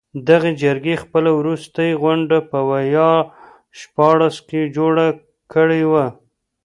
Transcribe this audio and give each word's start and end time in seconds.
دغې 0.27 0.51
جرګې 0.63 0.95
خپله 1.03 1.29
وروستۍ 1.39 1.91
غونډه 2.01 2.37
په 2.49 2.59
ویا 2.69 3.11
شپاړس 3.79 4.35
کې 4.47 4.61
جوړه 4.75 5.07
کړې 5.53 5.83
وه. 5.91 6.05